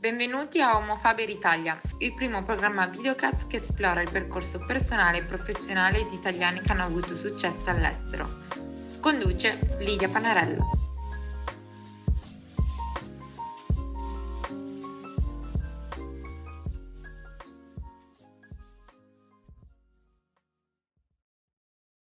[0.00, 5.24] Benvenuti a Homo Faber Italia, il primo programma videocast che esplora il percorso personale e
[5.24, 8.26] professionale di italiani che hanno avuto successo all'estero.
[8.98, 10.70] Conduce Lidia Panarello.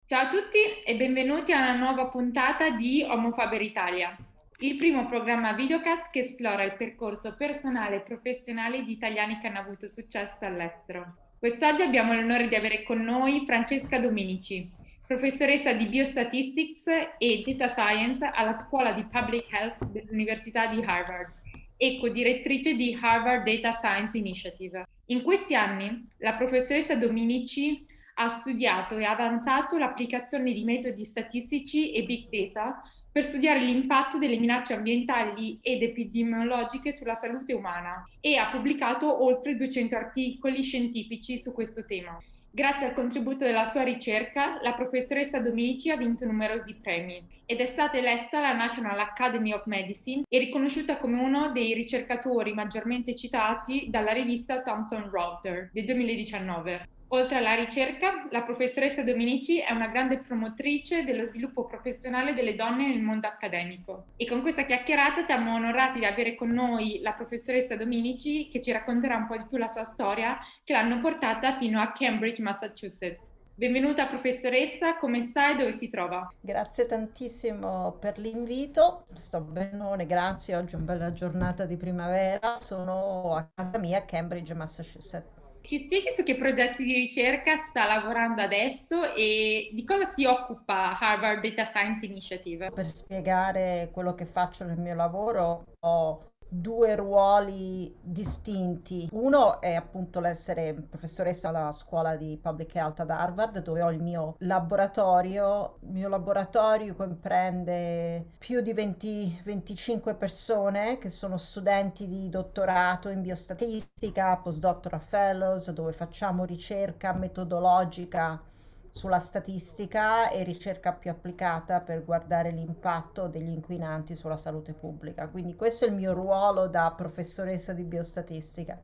[0.04, 4.14] Ciao a tutti e benvenuti a una nuova puntata di Homo Faber Italia
[4.60, 9.60] il primo programma videocast che esplora il percorso personale e professionale di italiani che hanno
[9.60, 11.14] avuto successo all'estero.
[11.38, 14.68] Quest'oggi abbiamo l'onore di avere con noi Francesca Dominici,
[15.06, 16.86] professoressa di Biostatistics
[17.18, 21.32] e Data Science alla Scuola di Public Health dell'Università di Harvard
[21.76, 24.88] e co-direttrice di Harvard Data Science Initiative.
[25.06, 27.80] In questi anni la professoressa Dominici
[28.14, 34.38] ha studiato e avanzato l'applicazione di metodi statistici e big data per studiare l'impatto delle
[34.38, 41.52] minacce ambientali ed epidemiologiche sulla salute umana e ha pubblicato oltre 200 articoli scientifici su
[41.52, 42.18] questo tema.
[42.50, 47.66] Grazie al contributo della sua ricerca, la professoressa Dominici ha vinto numerosi premi ed è
[47.66, 53.86] stata eletta alla National Academy of Medicine e riconosciuta come uno dei ricercatori maggiormente citati
[53.90, 56.88] dalla rivista Thomson Reuters del 2019.
[57.10, 62.86] Oltre alla ricerca, la professoressa Dominici è una grande promotrice dello sviluppo professionale delle donne
[62.86, 64.08] nel mondo accademico.
[64.16, 68.72] E con questa chiacchierata siamo onorati di avere con noi la professoressa Dominici che ci
[68.72, 73.24] racconterà un po' di più la sua storia che l'hanno portata fino a Cambridge, Massachusetts.
[73.54, 76.30] Benvenuta professoressa, come sta e dove si trova?
[76.38, 83.34] Grazie tantissimo per l'invito, sto benone, grazie, oggi è una bella giornata di primavera, sono
[83.34, 85.37] a casa mia a Cambridge, Massachusetts.
[85.68, 90.98] Ci spieghi su che progetti di ricerca sta lavorando adesso e di cosa si occupa
[90.98, 92.70] Harvard Data Science Initiative?
[92.70, 99.08] Per spiegare quello che faccio nel mio lavoro ho due ruoli distinti.
[99.12, 104.02] Uno è appunto l'essere professoressa alla scuola di Public Health ad Harvard, dove ho il
[104.02, 105.76] mio laboratorio.
[105.82, 114.36] Il mio laboratorio comprende più di 20-25 persone che sono studenti di dottorato in biostatistica,
[114.38, 118.42] postdoctoral fellows, dove facciamo ricerca metodologica
[118.90, 125.28] sulla statistica e ricerca più applicata per guardare l'impatto degli inquinanti sulla salute pubblica.
[125.28, 128.80] Quindi questo è il mio ruolo da professoressa di biostatistica.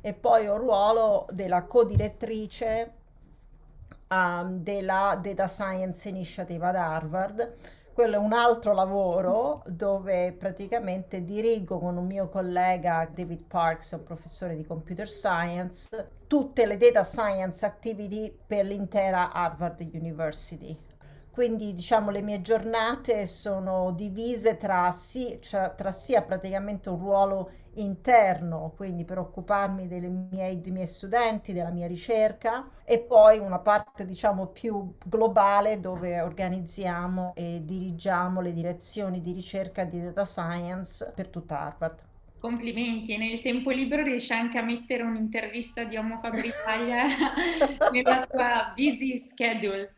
[0.00, 2.94] E poi ho il ruolo della co-direttrice
[4.08, 7.54] um, della Data Science Initiative ad Harvard,
[7.96, 14.02] quello è un altro lavoro dove praticamente dirigo con un mio collega David Parks, un
[14.02, 20.78] professore di computer science, tutte le data science activity per l'intera Harvard University.
[21.36, 27.50] Quindi diciamo le mie giornate sono divise tra, sì, cioè, tra sia praticamente un ruolo
[27.74, 29.86] interno, quindi per occuparmi
[30.30, 36.22] miei, dei miei studenti, della mia ricerca e poi una parte diciamo più globale dove
[36.22, 41.98] organizziamo e dirigiamo le direzioni di ricerca di data science per tutta Harvard.
[42.38, 47.04] Complimenti, e nel tempo libero riesce anche a mettere un'intervista di Homo Faber Italia
[47.92, 49.95] nella sua busy schedule.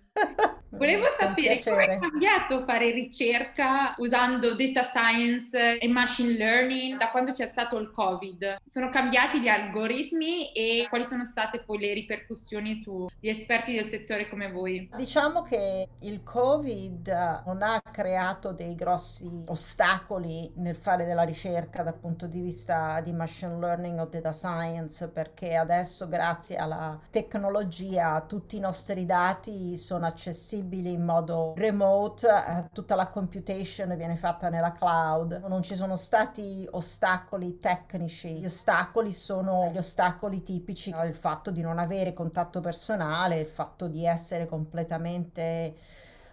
[0.71, 7.33] Volevo sapere come è cambiato fare ricerca usando data science e machine learning da quando
[7.33, 8.59] c'è stato il Covid.
[8.65, 14.29] Sono cambiati gli algoritmi e quali sono state poi le ripercussioni sugli esperti del settore
[14.29, 14.91] come voi?
[14.95, 21.99] Diciamo che il Covid non ha creato dei grossi ostacoli nel fare della ricerca dal
[21.99, 28.57] punto di vista di machine learning o data science perché adesso grazie alla tecnologia tutti
[28.57, 34.73] i nostri dati sono accessibili in modo remote, eh, tutta la computation viene fatta nella
[34.73, 41.51] cloud, non ci sono stati ostacoli tecnici, gli ostacoli sono gli ostacoli tipici del fatto
[41.51, 45.77] di non avere contatto personale, il fatto di essere completamente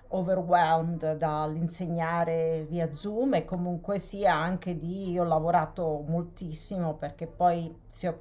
[0.09, 7.75] overwhelmed dall'insegnare via Zoom e comunque sia anche di io ho lavorato moltissimo perché poi
[7.87, 8.17] si è,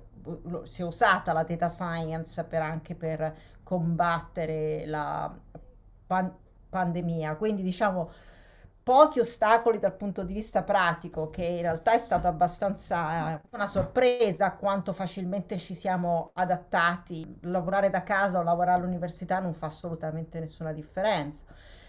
[0.65, 5.33] si è usata la data science per anche per combattere la
[6.07, 6.35] pan-
[6.69, 7.37] pandemia.
[7.37, 8.11] Quindi diciamo
[8.83, 14.53] pochi ostacoli dal punto di vista pratico, che in realtà è stato abbastanza una sorpresa
[14.53, 17.39] quanto facilmente ci siamo adattati.
[17.43, 21.47] Lavorare da casa o lavorare all'università non fa assolutamente nessuna differenza,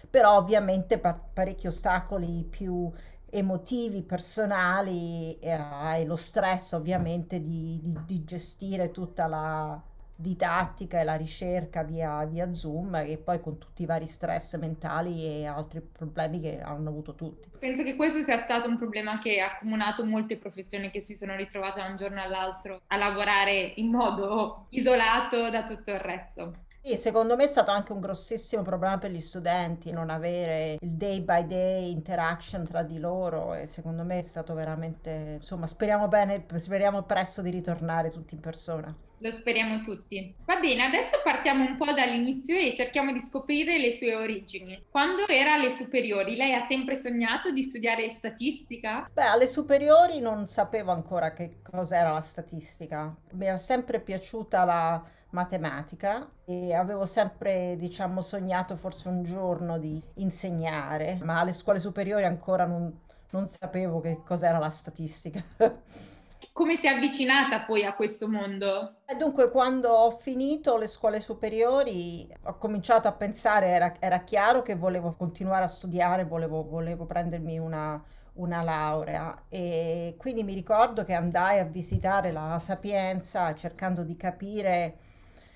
[0.10, 2.90] però ovviamente pa- parecchi ostacoli più
[3.30, 5.52] emotivi, personali e,
[5.98, 9.82] e lo stress ovviamente di, di, di gestire tutta la
[10.16, 15.26] didattica e la ricerca via, via Zoom e poi con tutti i vari stress mentali
[15.26, 17.50] e altri problemi che hanno avuto tutti.
[17.60, 21.36] Penso che questo sia stato un problema che ha accomunato molte professioni che si sono
[21.36, 26.54] ritrovate da un giorno all'altro a lavorare in modo isolato da tutto il resto.
[26.86, 30.92] Sì, secondo me è stato anche un grossissimo problema per gli studenti non avere il
[30.92, 36.08] day by day interaction tra di loro e secondo me è stato veramente, insomma, speriamo
[36.08, 38.96] bene, speriamo presto di ritornare tutti in persona.
[39.26, 40.36] Lo speriamo tutti.
[40.46, 44.86] Va bene, adesso partiamo un po' dall'inizio e cerchiamo di scoprire le sue origini.
[44.88, 49.10] Quando era alle superiori, lei ha sempre sognato di studiare statistica?
[49.12, 53.16] Beh, alle superiori non sapevo ancora che cos'era la statistica.
[53.32, 60.00] Mi era sempre piaciuta la matematica e avevo sempre, diciamo, sognato forse un giorno di
[60.18, 62.96] insegnare, ma alle scuole superiori ancora non,
[63.32, 65.44] non sapevo che cos'era la statistica.
[66.56, 69.00] Come si è avvicinata poi a questo mondo?
[69.06, 74.62] E dunque, quando ho finito le scuole superiori, ho cominciato a pensare, era, era chiaro
[74.62, 78.02] che volevo continuare a studiare, volevo, volevo prendermi una,
[78.36, 84.96] una laurea e quindi mi ricordo che andai a visitare la Sapienza cercando di capire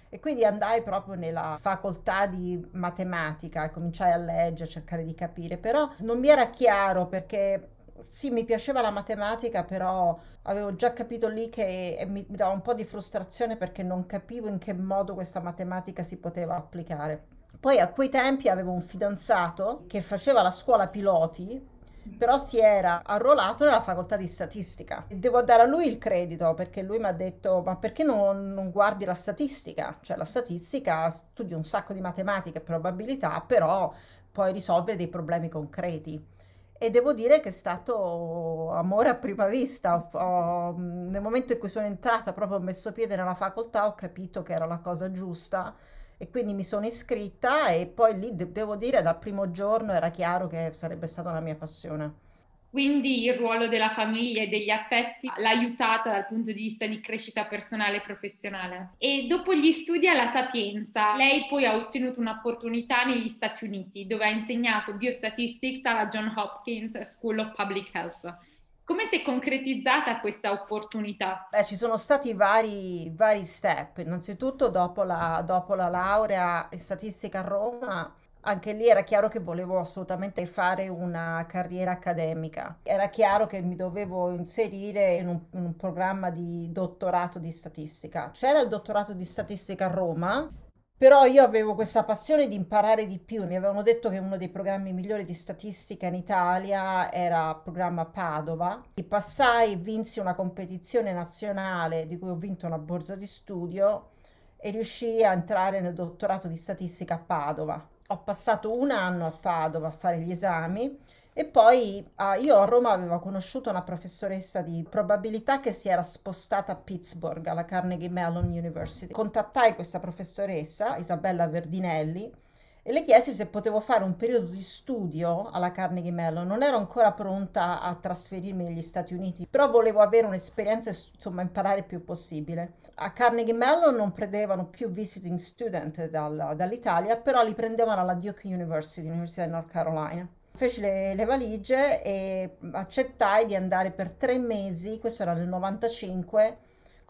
[0.09, 5.15] e quindi andai proprio nella facoltà di matematica e cominciai a leggere, a cercare di
[5.15, 7.69] capire, però non mi era chiaro perché
[7.99, 12.61] sì, mi piaceva la matematica, però avevo già capito lì che mi, mi dava un
[12.61, 17.25] po' di frustrazione perché non capivo in che modo questa matematica si poteva applicare.
[17.59, 21.77] Poi a quei tempi avevo un fidanzato che faceva la scuola piloti
[22.17, 25.05] però si era arruolato nella facoltà di statistica.
[25.09, 28.71] Devo dare a lui il credito perché lui mi ha detto: Ma perché non, non,
[28.71, 29.97] guardi la statistica?
[30.01, 33.93] Cioè, la statistica studi un sacco di matematica e probabilità, però
[34.31, 36.37] puoi risolvere dei problemi concreti.
[36.81, 40.07] E devo dire che è stato amore a prima vista.
[40.13, 44.41] Ho, nel momento in cui sono entrata, proprio ho messo piede nella facoltà, ho capito
[44.43, 45.75] che era la cosa giusta
[46.17, 50.09] e quindi mi sono iscritta e poi lì de- devo dire dal primo giorno era
[50.09, 52.27] chiaro che sarebbe stata la mia passione.
[52.69, 57.01] Quindi il ruolo della famiglia e degli affetti l'ha aiutata dal punto di vista di
[57.01, 58.91] crescita personale e professionale.
[58.97, 64.25] E dopo gli studi alla Sapienza, lei poi ha ottenuto un'opportunità negli Stati Uniti dove
[64.25, 68.37] ha insegnato biostatistics alla Johns Hopkins School of Public Health.
[68.83, 71.47] Come si è concretizzata questa opportunità?
[71.51, 73.99] Beh, ci sono stati vari, vari step.
[73.99, 79.39] Innanzitutto, dopo la, dopo la laurea in statistica a Roma, anche lì era chiaro che
[79.39, 82.79] volevo assolutamente fare una carriera accademica.
[82.83, 88.31] Era chiaro che mi dovevo inserire in un, in un programma di dottorato di statistica.
[88.31, 90.49] C'era il dottorato di statistica a Roma,
[90.97, 93.45] però io avevo questa passione di imparare di più.
[93.45, 98.05] Mi avevano detto che uno dei programmi migliori di statistica in Italia era il programma
[98.05, 98.83] Padova.
[98.93, 104.09] E passai, vinsi una competizione nazionale di cui ho vinto una borsa di studio
[104.57, 107.87] e riuscii a entrare nel dottorato di statistica a Padova.
[108.11, 110.97] Ho passato un anno a Padova a fare gli esami
[111.31, 116.01] e poi ah, io a Roma avevo conosciuto una professoressa di probabilità che si era
[116.01, 119.13] spostata a Pittsburgh, alla Carnegie Mellon University.
[119.13, 122.31] Contattai questa professoressa, Isabella Verdinelli,
[122.81, 126.47] e le chiesi se potevo fare un periodo di studio alla Carnegie Mellon.
[126.47, 131.79] Non ero ancora pronta a trasferirmi negli Stati Uniti, però volevo avere un'esperienza, insomma, imparare
[131.79, 132.73] il più possibile.
[132.95, 138.47] A Carnegie Mellon non prendevano più visiting student dal, dall'Italia, però li prendevano alla Duke
[138.47, 144.37] University, l'Università di North Carolina feci le, le, valigie e accettai di andare per tre
[144.39, 146.57] mesi, questo era nel 95,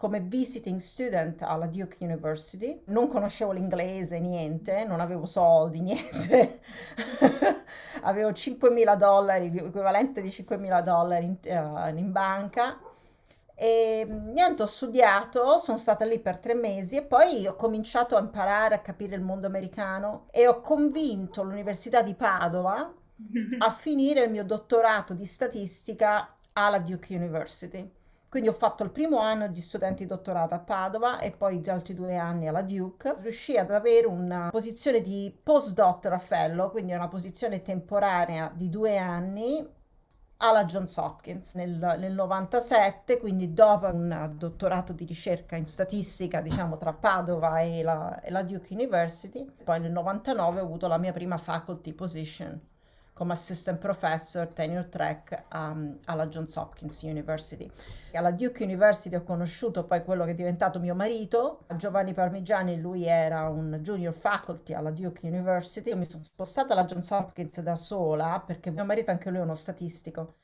[0.00, 2.80] come visiting student alla Duke University.
[2.86, 6.62] Non conoscevo l'inglese, niente, non avevo soldi, niente.
[8.00, 12.80] avevo 5.000 dollari, l'equivalente di 5.000 dollari in, uh, in banca.
[13.54, 18.20] E niente, ho studiato, sono stata lì per tre mesi e poi ho cominciato a
[18.20, 22.90] imparare a capire il mondo americano e ho convinto l'Università di Padova
[23.58, 27.98] a finire il mio dottorato di statistica alla Duke University.
[28.30, 31.68] Quindi ho fatto il primo anno di studente di dottorato a Padova e poi gli
[31.68, 33.16] altri due anni alla Duke.
[33.18, 39.68] Riuscii ad avere una posizione di postdoctoral fellow, quindi una posizione temporanea di due anni
[40.36, 46.76] alla Johns Hopkins nel, nel 97, quindi dopo un dottorato di ricerca in statistica, diciamo,
[46.76, 49.44] tra Padova e la, e la Duke University.
[49.64, 52.68] Poi nel 99 ho avuto la mia prima faculty position
[53.20, 57.70] come assistant professor tenure track um, alla Johns Hopkins University.
[58.14, 63.04] Alla Duke University ho conosciuto poi quello che è diventato mio marito, Giovanni Parmigiani, lui
[63.04, 65.90] era un junior faculty alla Duke University.
[65.90, 69.42] Io mi sono spostata alla Johns Hopkins da sola perché mio marito anche lui è
[69.42, 70.36] uno statistico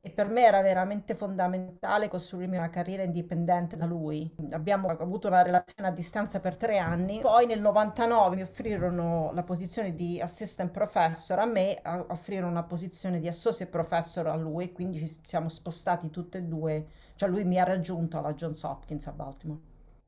[0.00, 4.32] e per me era veramente fondamentale costruirmi una carriera indipendente da lui.
[4.52, 9.42] Abbiamo avuto una relazione a distanza per tre anni, poi nel 99 mi offrirono la
[9.42, 14.98] posizione di assistant professor a me, offrirono una posizione di associate professor a lui, quindi
[14.98, 16.86] ci siamo spostati tutte e due,
[17.16, 19.60] cioè lui mi ha raggiunto alla Johns Hopkins a Baltimore.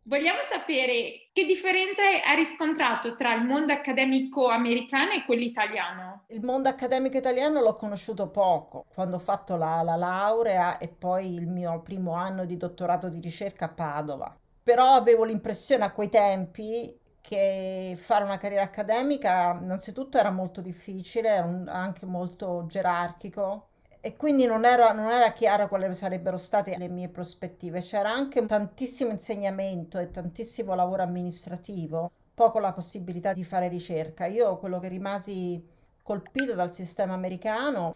[0.04, 6.24] Vogliamo sapere che differenza ha riscontrato tra il mondo accademico americano e quello italiano?
[6.28, 11.34] Il mondo accademico italiano l'ho conosciuto poco, quando ho fatto la, la laurea e poi
[11.34, 14.36] il mio primo anno di dottorato di ricerca a Padova.
[14.62, 21.28] Però avevo l'impressione a quei tempi che fare una carriera accademica innanzitutto era molto difficile,
[21.28, 23.69] era anche molto gerarchico
[24.02, 27.82] e quindi non era, non era chiaro quali sarebbero state le mie prospettive.
[27.82, 34.26] C'era anche tantissimo insegnamento e tantissimo lavoro amministrativo, poco la possibilità di fare ricerca.
[34.26, 35.62] Io quello che rimasi
[36.02, 37.94] colpito dal sistema americano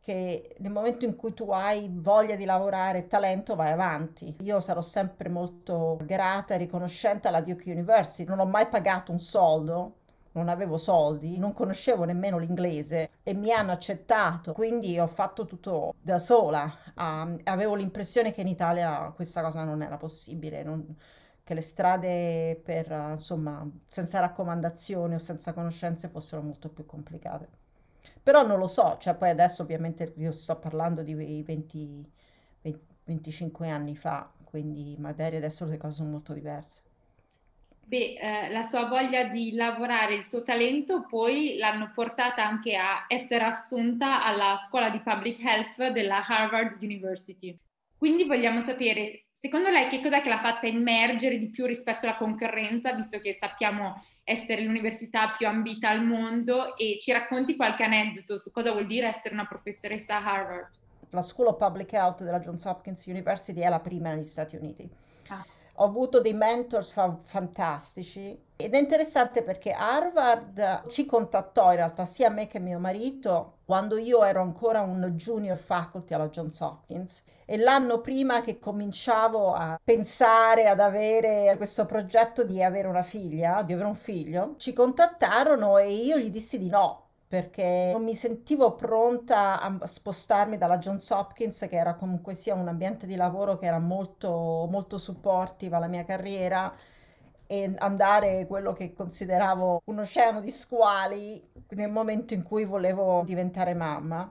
[0.00, 4.34] che nel momento in cui tu hai voglia di lavorare e talento vai avanti.
[4.42, 9.20] Io sarò sempre molto grata e riconoscente alla Duke University, non ho mai pagato un
[9.20, 9.96] soldo
[10.32, 15.94] non avevo soldi, non conoscevo nemmeno l'inglese e mi hanno accettato, quindi ho fatto tutto
[16.00, 16.72] da sola.
[16.96, 20.96] Um, avevo l'impressione che in Italia questa cosa non era possibile, non,
[21.42, 27.48] che le strade per, insomma, senza raccomandazioni o senza conoscenze fossero molto più complicate.
[28.22, 32.12] Però non lo so, cioè poi adesso ovviamente io sto parlando di 20,
[32.62, 36.82] 20 25 anni fa, quindi magari adesso le cose sono molto diverse.
[37.90, 43.04] Beh, eh, la sua voglia di lavorare, il suo talento poi l'hanno portata anche a
[43.08, 47.58] essere assunta alla scuola di public health della Harvard University.
[47.96, 52.14] Quindi vogliamo sapere, secondo lei che cos'è che l'ha fatta emergere di più rispetto alla
[52.14, 58.38] concorrenza, visto che sappiamo essere l'università più ambita al mondo e ci racconti qualche aneddoto
[58.38, 60.68] su cosa vuol dire essere una professoressa a Harvard?
[61.08, 64.88] La School of Public Health della Johns Hopkins University è la prima negli Stati Uniti.
[65.80, 68.38] Ho avuto dei mentors fa- fantastici.
[68.56, 73.96] Ed è interessante perché Harvard ci contattò in realtà sia me che mio marito quando
[73.96, 77.22] io ero ancora un junior faculty alla Johns Hopkins.
[77.46, 83.62] E l'anno prima che cominciavo a pensare ad avere questo progetto di avere una figlia,
[83.62, 88.16] di avere un figlio, ci contattarono e io gli dissi di no perché non mi
[88.16, 93.56] sentivo pronta a spostarmi dalla Johns Hopkins, che era comunque sia un ambiente di lavoro
[93.56, 96.74] che era molto, molto supportive alla mia carriera,
[97.46, 103.74] e andare quello che consideravo un oceano di squali nel momento in cui volevo diventare
[103.74, 104.28] mamma.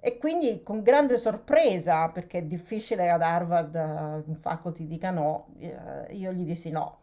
[0.00, 5.48] E quindi con grande sorpresa, perché è difficile ad Harvard uh, un faculty dica no,
[5.58, 7.00] uh, io gli dissi no,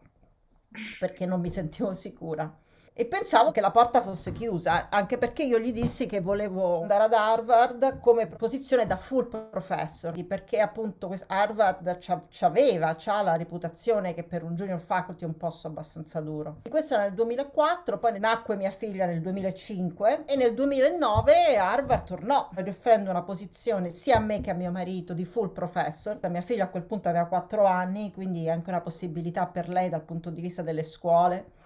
[0.98, 2.52] perché non mi sentivo sicura
[2.92, 7.04] e pensavo che la porta fosse chiusa, anche perché io gli dissi che volevo andare
[7.04, 11.98] ad Harvard come posizione da full professor, perché appunto Harvard
[12.30, 16.58] c'aveva, c'ha la reputazione che per un junior faculty è un posto abbastanza duro.
[16.62, 22.04] E questo era nel 2004, poi nacque mia figlia nel 2005 e nel 2009 Harvard
[22.04, 26.18] tornò offrendo una posizione sia a me che a mio marito di full professor.
[26.28, 30.02] Mia figlia a quel punto aveva 4 anni, quindi anche una possibilità per lei dal
[30.02, 31.58] punto di vista delle scuole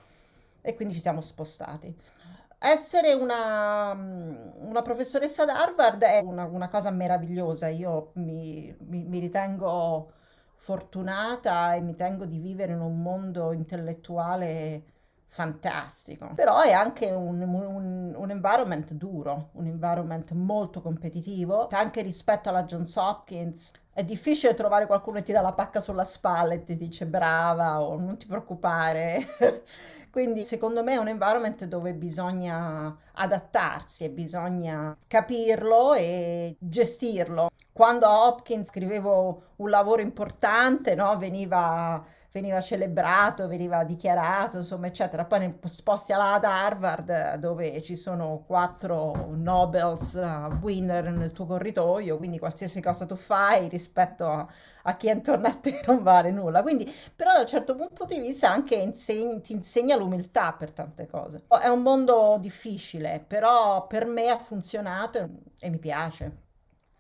[0.67, 1.95] e quindi ci siamo spostati.
[2.59, 9.19] Essere una, una professoressa ad Harvard è una, una cosa meravigliosa, io mi, mi, mi,
[9.19, 10.11] ritengo
[10.55, 14.83] fortunata e mi tengo di vivere in un mondo intellettuale
[15.27, 22.49] fantastico, però è anche un, un, un environment duro, un environment molto competitivo, anche rispetto
[22.49, 23.73] alla Johns Hopkins.
[23.93, 27.83] È difficile trovare qualcuno che ti dà la pacca sulla spalla e ti dice brava
[27.83, 29.27] o non ti preoccupare.
[30.15, 37.51] Quindi secondo me è un environment dove bisogna adattarsi e bisogna capirlo e gestirlo.
[37.73, 42.01] Quando a Hopkins scrivevo un lavoro importante, no, veniva
[42.35, 45.25] veniva celebrato, veniva dichiarato, insomma, eccetera.
[45.25, 52.41] Poi sposti ad Harvard dove ci sono quattro Nobels uh, winner nel tuo corridoio, quindi
[52.41, 54.45] qualsiasi cosa tu fai rispetto a,
[54.83, 56.63] a chi è intorno a te non vale nulla.
[56.63, 61.07] Quindi, però da un certo punto di vista anche inseg- ti insegna l'umiltà per tante
[61.07, 61.45] cose.
[61.47, 65.29] È un mondo difficile, però per me ha funzionato e,
[65.61, 66.43] e mi piace.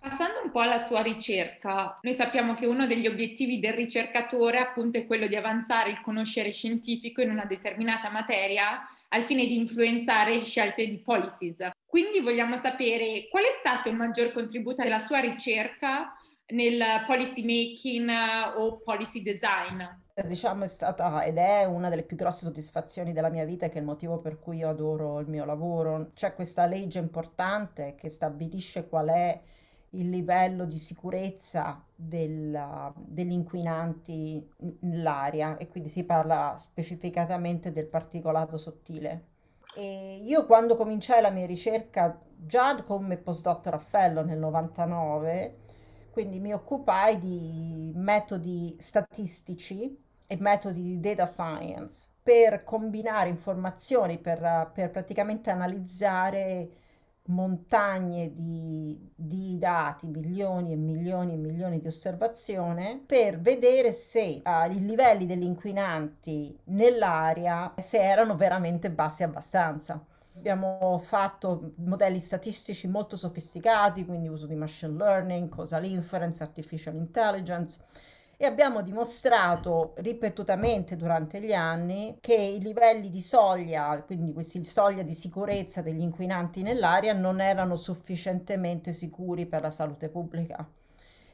[0.04, 4.98] Passando un po' alla sua ricerca, noi sappiamo che uno degli obiettivi del ricercatore appunto
[4.98, 10.38] è quello di avanzare il conoscere scientifico in una determinata materia al fine di influenzare
[10.40, 11.70] scelte di policies.
[11.86, 16.12] Quindi vogliamo sapere qual è stato il maggior contributo della sua ricerca
[16.48, 18.10] nel policy making
[18.56, 19.82] o policy design?
[20.22, 23.78] Diciamo è stata ed è una delle più grosse soddisfazioni della mia vita che è
[23.78, 26.10] il motivo per cui io adoro il mio lavoro.
[26.12, 29.40] C'è questa legge importante che stabilisce qual è
[29.94, 34.46] il livello di sicurezza del, degli inquinanti
[34.80, 39.32] nell'aria e quindi si parla specificatamente del particolato sottile.
[39.76, 45.58] E io quando cominciai la mia ricerca già come postdoctoral fellow nel 99,
[46.10, 54.70] quindi mi occupai di metodi statistici e metodi di data science per combinare informazioni, per,
[54.72, 56.70] per praticamente analizzare
[57.26, 64.70] montagne di, di, dati, milioni e milioni e milioni di osservazioni per vedere se uh,
[64.70, 70.04] i livelli degli inquinanti nell'aria se erano veramente bassi abbastanza.
[70.36, 77.78] Abbiamo fatto modelli statistici molto sofisticati, quindi uso di machine learning, causal inference, artificial intelligence
[78.44, 85.02] e abbiamo dimostrato ripetutamente durante gli anni che i livelli di soglia, quindi questi soglia
[85.02, 90.68] di sicurezza degli inquinanti nell'aria non erano sufficientemente sicuri per la salute pubblica.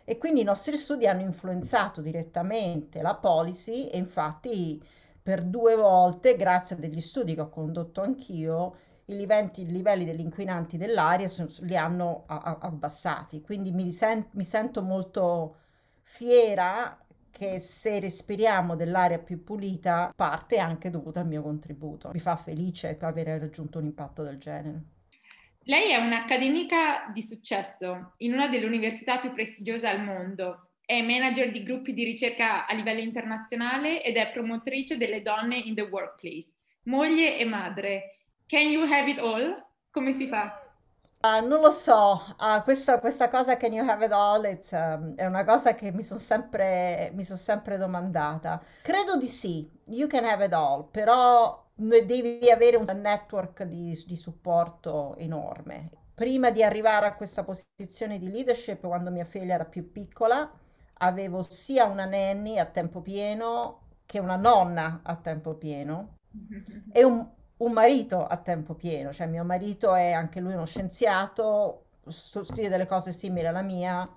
[0.05, 4.83] E quindi i nostri studi hanno influenzato direttamente la policy e infatti
[5.23, 8.77] per due volte, grazie a degli studi che ho condotto anch'io,
[9.07, 11.29] i livelli, degli inquinanti dell'aria
[11.61, 13.41] li hanno abbassati.
[13.41, 15.57] Quindi mi, sen- mi sento molto
[16.03, 16.99] fiera
[17.31, 22.11] che se respiriamo dell'aria più pulita parte anche dovuto al mio contributo.
[22.13, 24.83] Mi fa felice avere raggiunto un impatto del genere.
[25.65, 30.73] Lei è un'accademica di successo in una delle università più prestigiose al mondo.
[30.85, 35.75] È manager di gruppi di ricerca a livello internazionale ed è promotrice delle donne in
[35.75, 36.57] the workplace.
[36.85, 38.19] Moglie e madre.
[38.47, 39.65] Can you have it all?
[39.91, 40.70] Come si fa?
[41.23, 45.15] Uh, non lo so, uh, questa, questa, cosa Can You Have It All it's, um,
[45.17, 48.59] è una cosa che mi sono sempre, son sempre domandata.
[48.81, 54.17] Credo di sì, You Can Have It All, però devi avere un network di, di
[54.17, 55.91] supporto enorme.
[56.15, 60.51] Prima di arrivare a questa posizione di leadership, quando mia figlia era più piccola,
[61.03, 66.17] avevo sia una nanny a tempo pieno che una nonna a tempo pieno
[66.93, 67.29] e un,
[67.61, 72.87] un marito a tempo pieno, cioè mio marito è anche lui uno scienziato, scrive delle
[72.87, 74.09] cose simili alla mia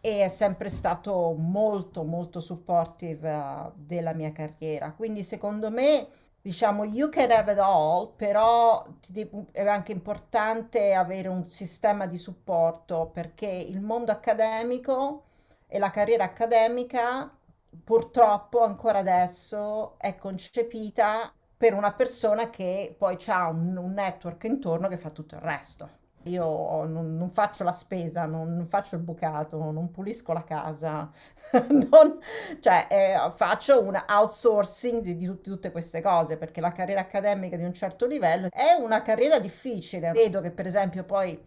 [0.00, 4.92] e è sempre stato molto molto supportive uh, della mia carriera.
[4.92, 6.06] Quindi secondo me
[6.42, 8.84] diciamo you can have it all, però
[9.52, 15.24] è anche importante avere un sistema di supporto perché il mondo accademico
[15.66, 17.30] e la carriera accademica
[17.82, 24.88] purtroppo ancora adesso è concepita per una persona che poi ha un, un, network intorno
[24.88, 26.04] che fa tutto il resto.
[26.24, 31.08] Io non, non faccio la spesa, non, non, faccio il bucato, non pulisco la casa,
[31.70, 32.18] non,
[32.60, 37.62] cioè eh, faccio un outsourcing di, di, tutte queste cose perché la carriera accademica di
[37.62, 40.10] un certo livello è una carriera difficile.
[40.10, 41.40] Vedo che per esempio poi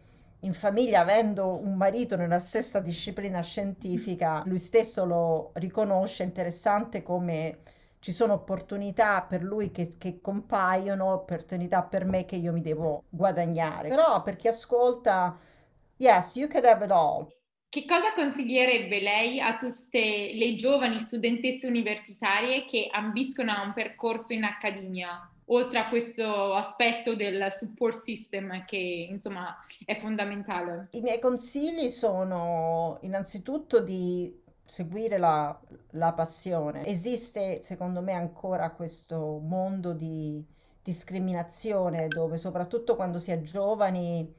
[0.44, 7.58] in famiglia, avendo un marito nella stessa disciplina scientifica, lui stesso lo riconosce interessante come
[8.00, 13.04] ci sono opportunità per lui che, che, compaiono, opportunità per me che io mi devo
[13.10, 13.90] guadagnare.
[13.90, 15.38] Però per chi ascolta,
[15.98, 17.28] yes, you can have it all.
[17.70, 24.34] Che cosa consiglierebbe lei a tutte le giovani studentesse universitarie che ambiscono a un percorso
[24.34, 30.88] in accademia, oltre a questo aspetto del support system che insomma è fondamentale?
[30.94, 35.58] I miei consigli sono innanzitutto di seguire la,
[35.92, 36.86] la passione.
[36.86, 40.46] Esiste, secondo me, ancora questo mondo di
[40.82, 44.32] discriminazione dove soprattutto quando si è giovani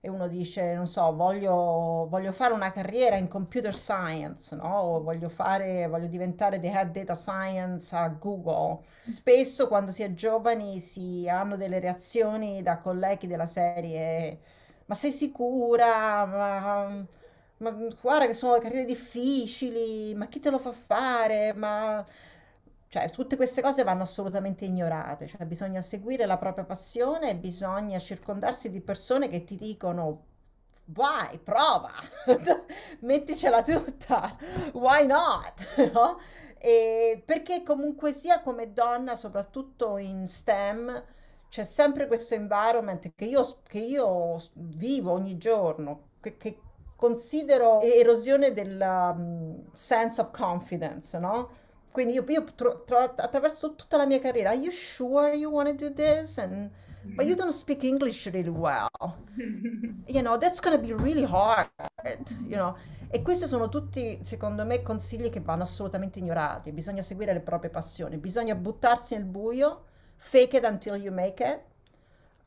[0.00, 5.00] e uno dice, non so, voglio, voglio fare una carriera in computer science, no?
[5.00, 8.80] Voglio fare, voglio diventare the head data science a Google.
[9.10, 14.38] Spesso quando si è giovani si hanno delle reazioni da colleghi della serie,
[14.86, 16.24] ma sei sicura?
[16.26, 17.06] Ma
[17.58, 21.52] ma guarda che sono carriere difficili, ma chi te lo fa fare?
[21.54, 22.04] Ma
[22.88, 27.98] cioè, tutte queste cose vanno assolutamente ignorate, cioè bisogna seguire la propria passione e bisogna
[27.98, 30.24] circondarsi di persone che ti dicono
[30.86, 31.92] vai, prova,
[33.00, 34.36] metticela tutta,
[34.72, 35.76] why not?
[35.92, 36.18] No?
[36.60, 41.04] Perché comunque sia come donna, soprattutto in STEM,
[41.48, 46.60] c'è sempre questo environment che io, che io vivo ogni giorno, che, che
[46.98, 51.48] considero erosione del um, sense of confidence, no?
[51.92, 55.68] Quindi io, io tro- tro- attraverso tutta la mia carriera, are you sure you want
[55.68, 56.38] to do this?
[56.38, 56.72] And,
[57.14, 58.88] but you don't speak English really well.
[60.08, 61.68] You know, that's to be really hard,
[62.46, 62.74] you know.
[63.10, 66.72] E questi sono tutti, secondo me, consigli che vanno assolutamente ignorati.
[66.72, 69.84] Bisogna seguire le proprie passioni, bisogna buttarsi nel buio,
[70.16, 71.60] fake it until you make it.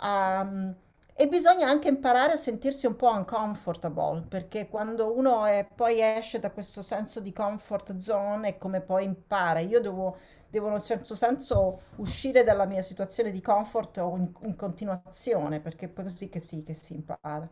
[0.02, 0.76] Um,
[1.14, 6.40] E bisogna anche imparare a sentirsi un po' uncomfortable, perché quando uno è, poi esce
[6.40, 9.60] da questo senso di comfort zone è come poi impara.
[9.60, 10.18] Io devo,
[10.50, 15.60] devo in un certo senso uscire dalla mia situazione di comfort o in, in continuazione,
[15.60, 17.48] perché è così che sì, che si impara.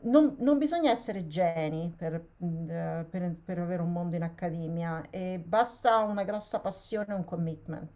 [0.00, 5.02] Non, non bisogna essere geni per, mm, eh, per, per avere un mondo in accademia
[5.10, 7.90] e basta una grossa passione e un commitment.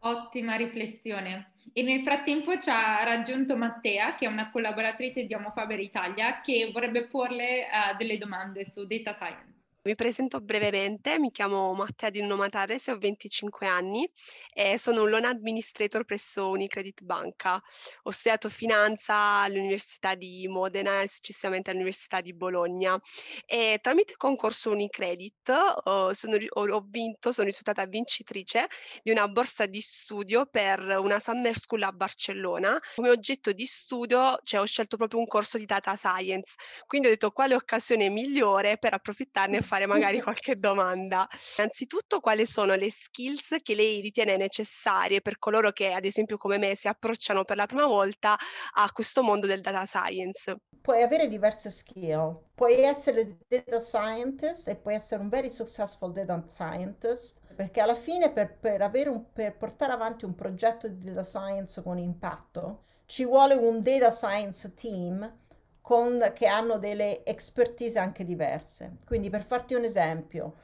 [0.00, 1.51] Ottima riflessione.
[1.72, 6.70] E nel frattempo ci ha raggiunto Mattea, che è una collaboratrice di Homofaber Italia, che
[6.72, 9.61] vorrebbe porle uh, delle domande su data science.
[9.84, 14.08] Mi presento brevemente, mi chiamo Mattea Di Nuno Matares e ho 25 anni
[14.54, 17.60] e sono un loan administrator presso Unicredit Banca.
[18.04, 22.96] Ho studiato finanza all'Università di Modena e successivamente all'Università di Bologna
[23.44, 28.68] e tramite concorso Unicredit uh, sono, ho, ho vinto, sono risultata vincitrice
[29.02, 32.78] di una borsa di studio per una summer school a Barcellona.
[32.94, 36.54] Come oggetto di studio cioè, ho scelto proprio un corso di data science,
[36.86, 41.26] quindi ho detto quale occasione migliore per approfittarne fare magari qualche domanda.
[41.56, 46.58] Innanzitutto, quali sono le skills che lei ritiene necessarie per coloro che, ad esempio, come
[46.58, 48.36] me, si approcciano per la prima volta
[48.74, 50.56] a questo mondo del data science?
[50.82, 52.38] Puoi avere diverse skill.
[52.54, 58.30] Puoi essere data scientist e puoi essere un very successful data scientist perché alla fine
[58.30, 63.54] per, per, un, per portare avanti un progetto di data science con impatto ci vuole
[63.54, 65.40] un data science team
[65.82, 68.98] con, che hanno delle expertise anche diverse.
[69.04, 70.54] Quindi per farti un esempio,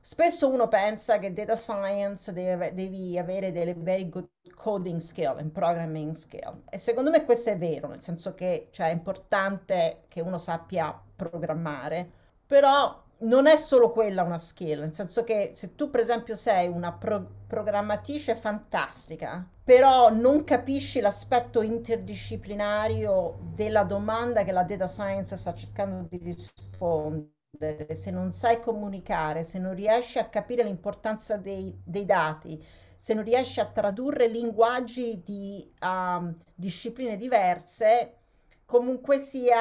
[0.00, 5.50] spesso uno pensa che data science deve, devi avere delle very good coding skill and
[5.50, 10.20] programming skill e secondo me questo è vero, nel senso che cioè, è importante che
[10.20, 12.08] uno sappia programmare,
[12.46, 16.68] però non è solo quella una skill, nel senso che se tu per esempio sei
[16.68, 25.36] una pro- programmatrice fantastica, però non capisci l'aspetto interdisciplinario della domanda che la data science
[25.36, 31.80] sta cercando di rispondere, se non sai comunicare, se non riesci a capire l'importanza dei,
[31.84, 32.62] dei dati,
[32.96, 38.16] se non riesci a tradurre linguaggi di um, discipline diverse,
[38.64, 39.60] comunque sia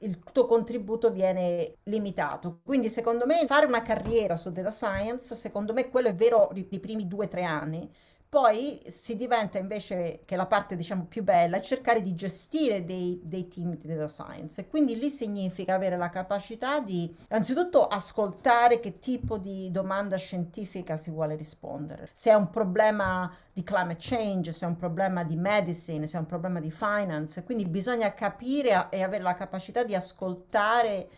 [0.00, 2.60] il tuo contributo viene limitato.
[2.64, 6.80] Quindi secondo me fare una carriera su data science, secondo me quello è vero i
[6.80, 7.90] primi due o tre anni,
[8.34, 13.20] poi si diventa invece, che la parte diciamo più bella, è cercare di gestire dei,
[13.22, 14.60] dei, team di data science.
[14.60, 20.96] E quindi lì significa avere la capacità di, anzitutto, ascoltare che tipo di domanda scientifica
[20.96, 22.08] si vuole rispondere.
[22.10, 26.20] Se è un problema di climate change, se è un problema di medicine, se è
[26.20, 27.44] un problema di finance.
[27.44, 31.08] Quindi bisogna capire e avere la capacità di ascoltare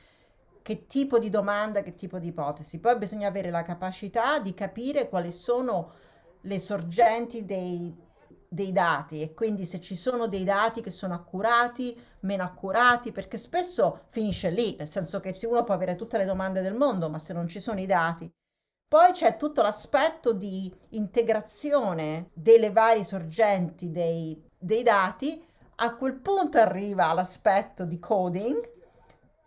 [0.61, 2.79] che tipo di domanda, che tipo di ipotesi.
[2.79, 6.05] Poi bisogna avere la capacità di capire quali sono
[6.47, 7.95] le sorgenti dei,
[8.49, 13.37] dei dati e quindi se ci sono dei dati che sono accurati, meno accurati, perché
[13.37, 17.19] spesso finisce lì, nel senso che uno può avere tutte le domande del mondo, ma
[17.19, 18.31] se non ci sono i dati.
[18.89, 25.45] Poi c'è tutto l'aspetto di integrazione delle varie sorgenti dei, dei dati,
[25.79, 28.75] a quel punto arriva l'aspetto di coding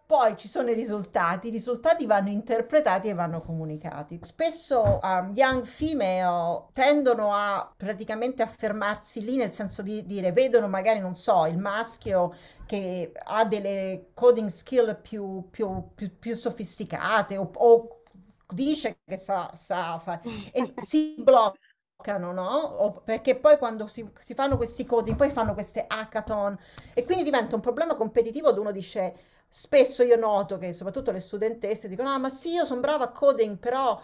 [0.10, 4.17] poi ci sono i risultati, i risultati vanno interpretati e vanno comunicati.
[4.24, 11.00] Spesso um, young female tendono a praticamente affermarsi lì nel senso di dire, vedono magari,
[11.00, 12.34] non so, il maschio
[12.65, 18.02] che ha delle coding skill più, più, più, più sofisticate o, o,
[18.48, 23.04] dice che sa, sa fare e si bloccano no?
[23.06, 26.58] Perché poi quando si, si, fanno questi coding, poi fanno queste hackathon
[26.95, 31.19] e quindi diventa un problema competitivo dove uno dice spesso io noto che soprattutto le
[31.19, 33.99] studentesse dicono, ah ma sì, io sono brava a coding, però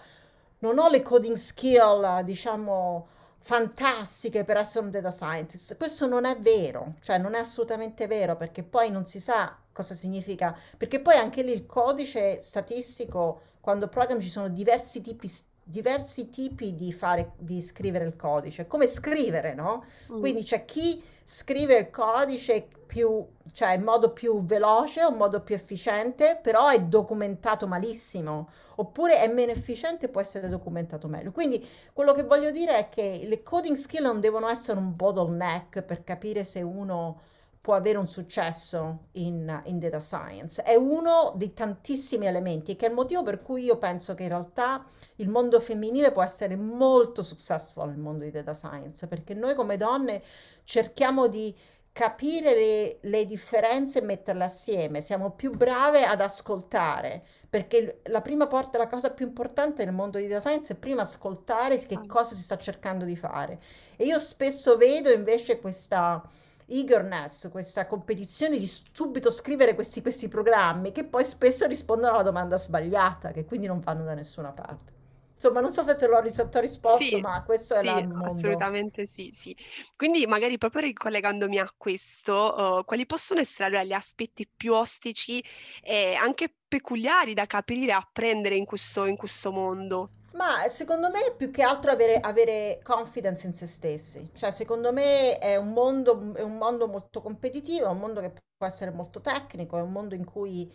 [0.59, 5.77] non ho le coding skill, diciamo, fantastiche per essere un data scientist.
[5.77, 9.93] Questo non è vero, cioè non è assolutamente vero, perché poi non si sa cosa
[9.93, 15.27] significa, perché poi anche lì il codice statistico, quando programmi ci sono diversi tipi
[15.67, 19.83] diversi tipi di, fare, di scrivere il codice, come scrivere, no?
[20.11, 20.19] Mm.
[20.19, 25.55] Quindi c'è chi scrive il codice più, cioè in modo più veloce, un modo più
[25.55, 31.31] efficiente, però è documentato malissimo, oppure è meno efficiente e può essere documentato meglio.
[31.31, 35.81] Quindi quello che voglio dire è che le coding skill non devono essere un bottleneck
[35.81, 37.21] per capire se uno
[37.65, 40.61] può avere un successo in, in, data science.
[40.61, 44.29] È uno dei tantissimi elementi, che è il motivo per cui io penso che in
[44.29, 49.55] realtà il mondo femminile può essere molto successful nel mondo di data science, perché noi
[49.55, 50.21] come donne
[50.63, 51.55] cerchiamo di
[51.91, 58.45] capire le, le, differenze e metterle assieme, siamo più brave ad ascoltare, perché la prima
[58.45, 62.35] porta, la cosa più importante nel mondo di data science è prima ascoltare che cosa
[62.35, 63.59] si sta cercando di fare.
[63.95, 66.23] E io spesso vedo invece questa
[66.67, 72.57] eagerness, questa competizione di subito scrivere questi, questi programmi che poi spesso rispondono alla domanda
[72.57, 74.93] sbagliata, che quindi non vanno da nessuna parte.
[75.35, 78.31] Insomma, non so se te l'ho ris- risposto, sì, ma questo è sì, il mondo.
[78.31, 79.55] Assolutamente sì, sì.
[79.95, 85.43] Quindi magari proprio ricollegandomi a questo, uh, quali possono essere allora gli aspetti più ostici
[85.83, 90.11] e anche peculiari da capire e apprendere in questo, in questo mondo?
[90.35, 95.37] Ma secondo me più che altro avere, avere confidence in se stessi, cioè secondo me
[95.37, 99.21] è un mondo, è un mondo molto competitivo, è un mondo che può essere molto
[99.21, 100.69] tecnico, è un mondo in cui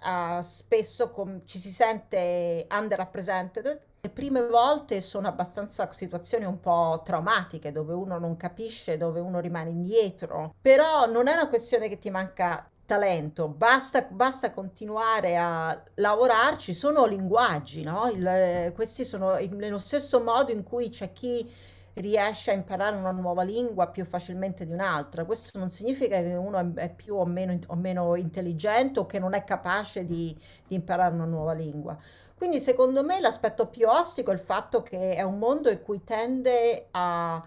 [0.00, 3.82] uh, spesso com- ci si sente underrepresented.
[4.00, 9.40] Le prime volte sono abbastanza situazioni un po' traumatiche dove uno non capisce, dove uno
[9.40, 15.82] rimane indietro, però non è una questione che ti manca talento, basta, basta continuare a
[15.94, 18.08] lavorarci, sono linguaggi, no?
[18.08, 21.50] Il, questi sono nello stesso modo in cui c'è chi
[21.94, 25.24] riesce a imparare una nuova lingua più facilmente di un'altra.
[25.24, 29.34] Questo non significa che uno è più o meno, o meno intelligente o che non
[29.34, 31.96] è capace di, di imparare una nuova lingua.
[32.36, 36.02] Quindi secondo me l'aspetto più ostico è il fatto che è un mondo in cui
[36.02, 37.42] tende a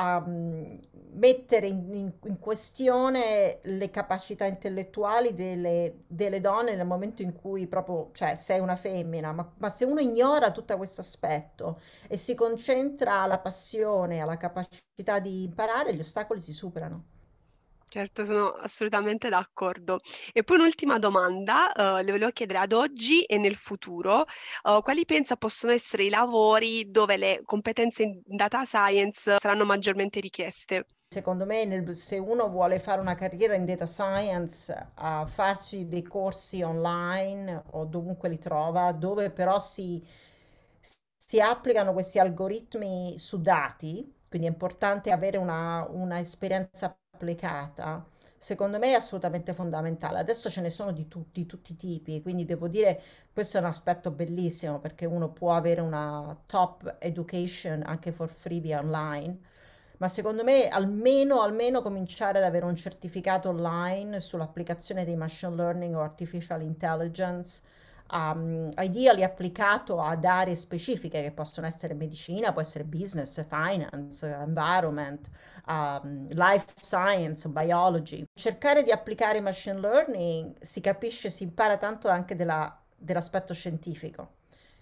[0.00, 0.78] a mhmm,
[1.14, 7.66] mettere in, in, in, questione le capacità intellettuali delle, delle, donne nel momento in cui
[7.66, 12.34] proprio, cioè, sei una femmina, ma, ma se uno ignora tutto questo aspetto e si
[12.34, 17.16] concentra alla passione, alla capacità di imparare, gli ostacoli si superano.
[17.90, 19.98] Certo, sono assolutamente d'accordo.
[20.32, 24.24] E poi un'ultima domanda, uhm, le volevo chiedere ad oggi e nel futuro,
[24.64, 30.20] uhm, quali pensa possono essere i lavori dove le competenze in data science saranno maggiormente
[30.20, 30.84] richieste?
[31.10, 36.02] Secondo me, nel- se uno vuole fare una carriera in data science, a farsi dei
[36.02, 40.02] corsi online o dovunque li trova, dove però si,
[41.16, 48.06] si applicano questi algoritmi su dati, quindi è importante avere una, una esperienza applicata,
[48.38, 50.20] secondo me è assolutamente fondamentale.
[50.20, 53.00] Adesso ce ne sono di tutti, tutti i tipi, quindi devo dire
[53.32, 58.60] questo è un aspetto bellissimo perché uno può avere una top education anche for free
[58.60, 59.38] via online,
[59.98, 65.96] ma secondo me almeno, almeno cominciare ad avere un certificato online sull'applicazione di machine learning
[65.96, 67.62] o artificial intelligence
[68.10, 75.28] um, ideally applicato ad aree specifiche che possono essere medicina, può essere business, finance, environment,
[75.66, 78.24] um, life science, biology.
[78.34, 84.36] Cercare di applicare machine learning si capisce, si impara tanto anche della, dell'aspetto scientifico.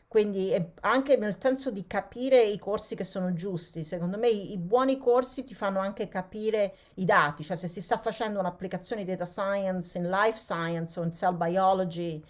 [0.09, 4.57] Quindi anche nel senso di capire i corsi che sono giusti, secondo me i, i,
[4.57, 9.11] buoni corsi ti fanno anche capire i dati, cioè se si sta facendo un'applicazione di
[9.11, 12.25] data science in life science o in cell biology,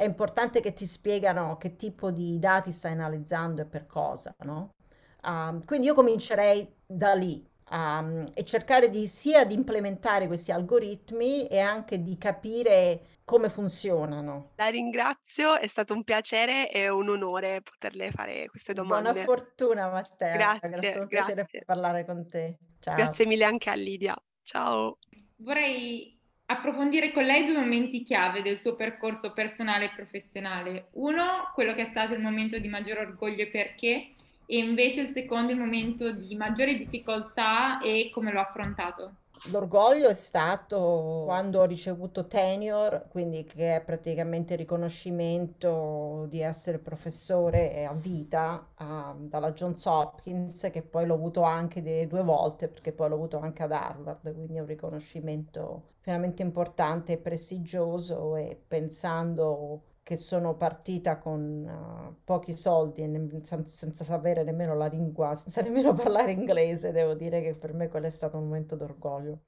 [0.00, 4.76] è importante che ti spiegano che tipo di dati stai analizzando e per cosa, no?
[5.24, 11.46] Um, quindi io comincerei da lì um, e cercare di sia di implementare questi algoritmi
[11.48, 14.52] e anche di capire come funzionano.
[14.56, 19.10] La ringrazio, è stato un piacere e un onore poterle fare queste domande.
[19.12, 22.56] Buona fortuna Matteo, grazie, è un piacere parlare con te.
[22.78, 22.96] Ciao.
[22.96, 24.16] Grazie mille anche a Lidia.
[24.40, 24.96] Ciao.
[25.36, 26.19] Vorrei
[26.50, 30.88] approfondire con lei due momenti chiave del suo percorso personale e professionale.
[30.92, 34.08] Uno, quello che è stato il momento di maggiore orgoglio e perché,
[34.46, 39.14] e invece il secondo, il momento di maggiore difficoltà e come l'ho affrontato.
[39.46, 46.78] L'orgoglio è stato quando ho ricevuto tenure, quindi che è praticamente il riconoscimento di essere
[46.78, 52.92] professore a vita uh, dalla Johns Hopkins, che poi l'ho avuto anche due volte, perché
[52.92, 58.60] poi l'ho avuto anche ad Harvard, quindi è un riconoscimento veramente importante e prestigioso e
[58.68, 64.88] pensando che sono partita con uh, pochi soldi e ne- senza, senza sapere nemmeno la
[64.88, 68.74] lingua, senza nemmeno parlare inglese, devo dire che per me quello è stato un momento
[68.74, 69.40] d'orgoglio.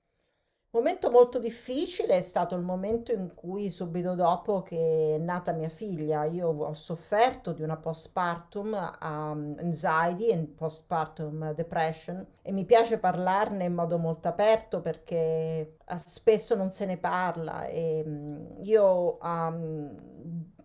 [0.75, 5.69] Momento molto difficile è stato il momento in cui subito dopo che è nata mia
[5.69, 8.69] figlia io ho sofferto di una postpartum
[9.03, 15.15] um, anxiety e postpartum depression e mi piace parlarne in modo molto aperto perché
[15.87, 19.95] eh, spesso non se ne parla e mm, io um,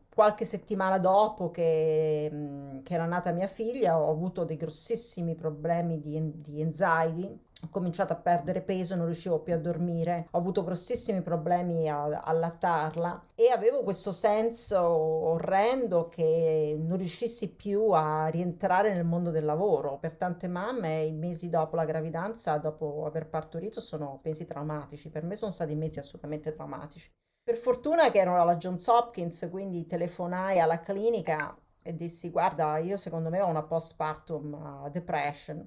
[0.08, 6.00] qualche settimana dopo che, mm, che, era nata mia figlia ho avuto dei grossissimi problemi
[6.00, 10.64] di, di anxiety ho cominciato a perdere peso, non riuscivo più a dormire, ho avuto
[10.64, 18.94] grossissimi problemi a, allattarla e avevo questo senso orrendo che non riuscissi più a rientrare
[18.94, 19.98] nel mondo del lavoro.
[19.98, 25.10] Per tante mamme i mesi dopo la gravidanza, dopo aver partorito, sono mesi traumatici.
[25.10, 27.10] Per me sono stati mesi assolutamente traumatici.
[27.44, 32.98] Per fortuna che ero alla Johns Hopkins, quindi telefonai alla clinica e dissi guarda, io
[32.98, 35.66] secondo me ho una postpartum uh, depression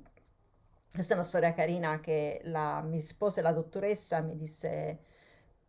[0.93, 4.99] questa è una storia carina che la, mi rispose la dottoressa, mi disse,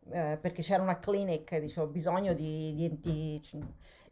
[0.09, 3.41] eh, perché c'era una clinic, dicevo, bisogno di, di, di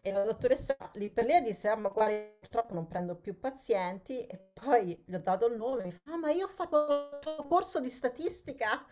[0.01, 4.25] e la dottoressa lì per lì disse, ah, ma guarda, purtroppo non prendo più pazienti.
[4.25, 7.47] E poi gli ho dato il nome, mi fa, ah, ma io ho fatto un
[7.47, 8.85] corso di statistica.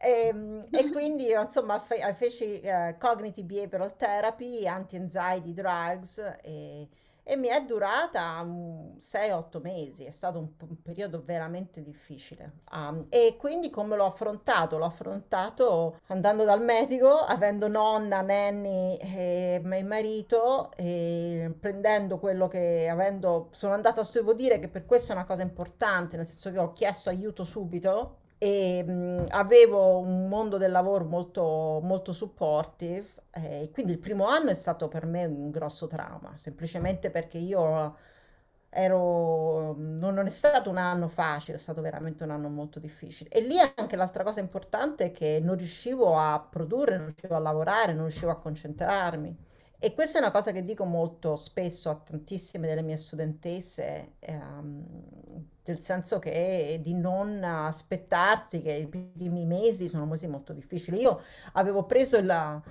[0.00, 6.88] e, ehm, e, quindi, insomma, fe- feci uh, cognitive behavioral therapy, anti-anxiety drugs e
[7.28, 12.60] e mi è durata 6-8 mesi, è stato un, un periodo veramente difficile.
[12.70, 14.78] Um, e quindi come l'ho affrontato?
[14.78, 22.88] L'ho affrontato andando dal medico, avendo nonna, nanny e mio marito, e prendendo quello che
[22.88, 23.48] avendo...
[23.50, 26.72] Sono andata devo dire che per questo è una cosa importante, nel senso che ho
[26.72, 33.92] chiesto aiuto subito e mh, avevo un mondo del lavoro molto, molto supportive e quindi
[33.92, 37.96] il primo anno è stato per me un grosso trauma, semplicemente perché io
[38.70, 43.30] ero, non è stato un anno facile, è stato veramente un anno molto difficile.
[43.30, 47.38] E lì anche l'altra cosa importante è che non riuscivo a produrre, non riuscivo a
[47.38, 49.36] lavorare, non riuscivo a concentrarmi.
[49.78, 54.84] E questa è una cosa che dico molto spesso a tantissime delle mie studentesse, ehm,
[55.64, 61.00] nel senso che di non aspettarsi che i primi mesi sono mesi molto difficili.
[61.00, 61.20] Io
[61.52, 62.62] avevo preso il,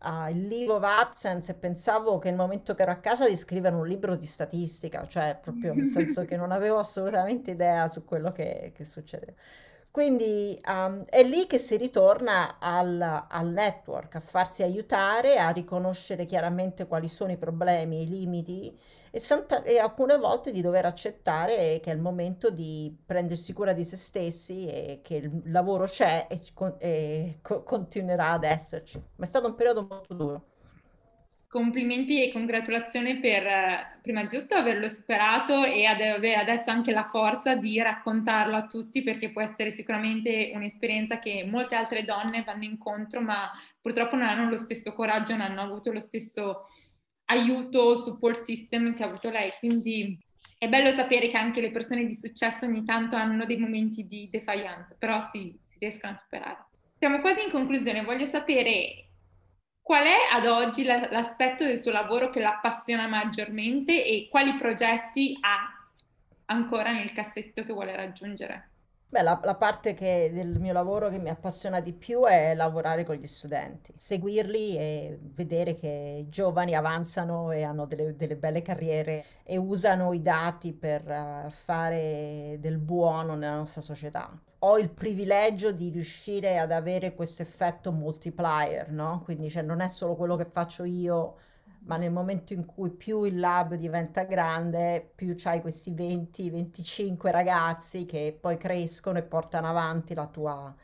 [0.00, 3.36] uh, il leave of absence e pensavo che nel momento che ero a casa di
[3.36, 8.04] scrivere un libro di statistica, cioè proprio nel senso che non avevo assolutamente idea su
[8.04, 9.32] quello che, che succedeva.
[9.98, 16.24] Quindi um, è lì che si ritorna al, al, network, a farsi aiutare, a riconoscere
[16.24, 18.78] chiaramente quali sono i problemi, i limiti
[19.10, 23.72] e, santa- e alcune volte di dover accettare che è il momento di prendersi cura
[23.72, 26.42] di se stessi e che il lavoro c'è e,
[26.78, 29.02] e co- continuerà ad esserci.
[29.16, 30.44] Ma è stato un periodo molto duro.
[31.48, 37.54] Complimenti e congratulazioni per prima di tutto averlo superato e avere adesso anche la forza
[37.54, 43.22] di raccontarlo a tutti perché può essere sicuramente un'esperienza che molte altre donne vanno incontro
[43.22, 46.66] ma purtroppo non hanno lo stesso coraggio, non hanno avuto lo stesso
[47.30, 49.50] aiuto, support system che ha avuto lei.
[49.58, 50.18] Quindi
[50.58, 54.28] è bello sapere che anche le persone di successo ogni tanto hanno dei momenti di
[54.30, 56.66] defiance, però si, si riescono a superare.
[56.98, 59.07] Siamo quasi in conclusione, voglio sapere
[59.88, 65.34] qual è ad oggi la, l'aspetto del suo lavoro che l'appassiona maggiormente e quali progetti
[65.40, 65.88] ha
[66.44, 68.68] ancora nel cassetto che vuole raggiungere.
[69.10, 73.04] Beh, la, la, parte che, del mio lavoro che mi appassiona di più è lavorare
[73.04, 78.60] con gli studenti, seguirli e vedere che i giovani avanzano e hanno delle, delle belle
[78.60, 84.30] carriere e usano i dati per uh, fare del buono nella nostra società.
[84.58, 89.22] Ho il privilegio di riuscire ad avere questo effetto multiplier, no?
[89.24, 91.36] Quindi cioè, non è solo quello che faccio io
[91.88, 98.04] ma nel momento in cui più il lab diventa grande, più c'hai questi 20-25 ragazzi
[98.04, 100.74] che poi crescono e portano avanti la tua,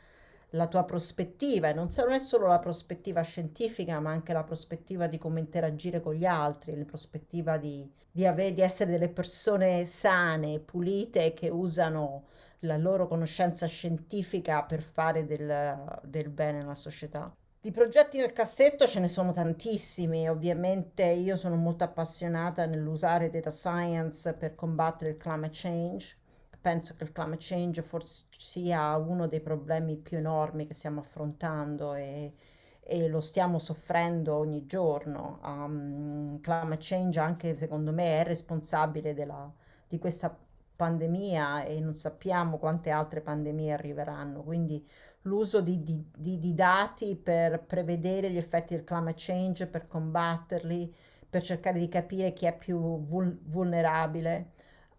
[0.49, 1.69] la tua prospettiva.
[1.69, 6.01] E non, non è solo la prospettiva scientifica, ma anche la prospettiva di come interagire
[6.01, 11.49] con gli altri, la prospettiva di, di, avere, di essere delle persone sane, pulite, che
[11.49, 12.25] usano
[12.61, 17.31] la loro conoscenza scientifica per fare del, del bene nella società.
[17.65, 23.49] Di progetti nel cassetto ce ne sono tantissimi, ovviamente io sono molto appassionata nell'usare data
[23.49, 26.15] science per combattere il climate change.
[26.61, 31.95] Penso che il climate change forse sia uno dei problemi più enormi che stiamo affrontando
[31.95, 32.33] e,
[32.81, 35.39] e lo stiamo soffrendo ogni giorno.
[35.43, 39.51] Um, climate change anche secondo me è responsabile della,
[39.87, 40.37] di questa
[40.75, 44.85] pandemia e non sappiamo quante altre pandemie arriveranno, quindi
[45.25, 50.93] l'uso di, di, di, di, dati per prevedere gli effetti del climate change, per combatterli,
[51.29, 54.49] per cercare di capire chi è più vul- vulnerabile.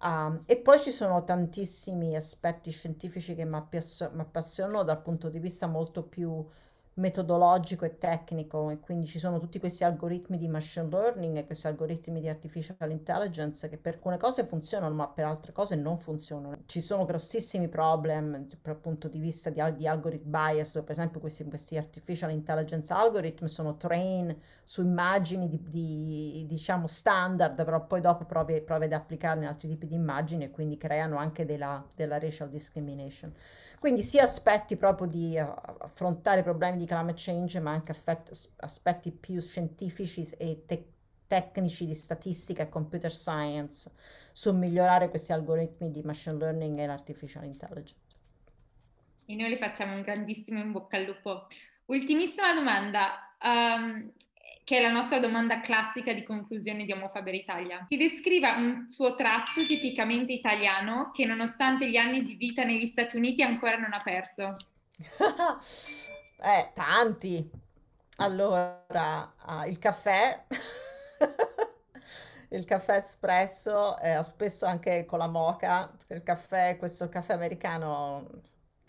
[0.02, 5.66] Um, e poi ci sono tantissimi aspetti scientifici che mi appassionano dal punto di vista
[5.66, 6.44] molto più
[6.96, 11.66] metodologico e tecnico e quindi ci sono tutti questi algoritmi di machine learning e questi
[11.66, 16.62] algoritmi di artificial intelligence che per alcune cose funzionano ma per altre cose non funzionano.
[16.64, 21.44] Ci sono grossissimi problemi dal punto di vista di, di algorithm bias, per esempio questi,
[21.44, 28.24] questi, artificial intelligence algorithm sono train su immagini di, di, diciamo standard però poi dopo
[28.24, 32.18] provi, provi ad applicarli in altri tipi di immagini e quindi creano anche della, della
[32.18, 33.34] racial discrimination.
[33.78, 37.94] Quindi sia aspetti proprio di uh, affrontare problemi di climate change, ma anche
[38.56, 40.92] aspetti più scientifici e te-
[41.26, 43.90] tecnici di statistica e computer science
[44.32, 48.04] su migliorare questi algoritmi di machine learning e artificial intelligence.
[49.26, 51.42] E noi le facciamo un grandissimo in bocca al lupo.
[51.86, 53.34] Ultimissima domanda.
[53.42, 54.12] Um,
[54.66, 57.84] che è la nostra domanda classica di conclusione di Omofaber Italia.
[57.88, 63.16] Ci descriva un suo tratto tipicamente italiano che nonostante gli anni di vita negli Stati
[63.16, 64.56] Uniti ancora non ha perso.
[66.42, 67.48] eh, tanti.
[68.16, 70.44] Allora, uh, il caffè.
[72.50, 78.28] il caffè espresso, eh, spesso anche con la moca, il caffè, questo caffè americano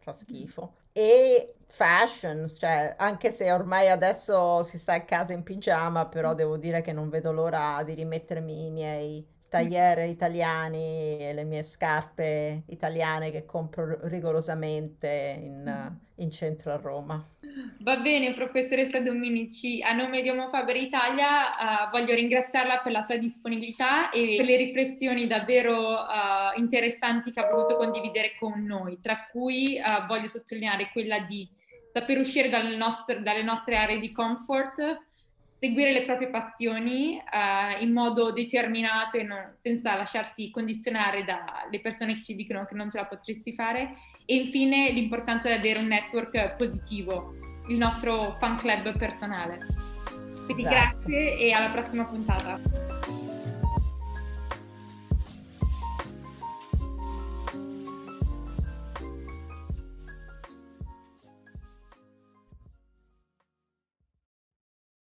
[0.07, 0.75] fa schifo.
[0.93, 6.57] E fashion, cioè anche se ormai adesso si sta a casa in pigiama, però devo
[6.57, 12.63] dire che non vedo l'ora di rimettermi i miei tagliere italiani e le mie scarpe
[12.67, 16.21] italiane che compro rigorosamente in, mm.
[16.21, 17.23] in centro a Roma.
[17.79, 23.01] Va bene, professoressa Dominici, a nome di Homo Faber Italia uh, voglio ringraziarla per la
[23.01, 28.99] sua disponibilità e per le riflessioni davvero uh, interessanti che ha voluto condividere con noi,
[28.99, 31.47] tra cui uh, voglio sottolineare quella di
[31.93, 35.05] saper uscire dalle nostre, dalle nostre aree di comfort,
[35.59, 42.15] seguire le proprie passioni uh, in modo determinato e non, senza lasciarsi condizionare dalle persone
[42.15, 43.95] che ci dicono che non ce la potresti fare
[44.25, 47.33] e infine l'importanza di avere un network positivo,
[47.69, 49.59] il nostro fan club personale.
[50.45, 50.99] Quindi esatto.
[50.99, 52.96] grazie e alla prossima puntata.